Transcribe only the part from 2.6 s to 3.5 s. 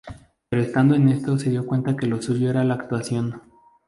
la actuación.